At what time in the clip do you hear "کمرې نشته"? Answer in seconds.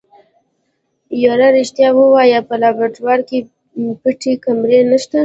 4.43-5.19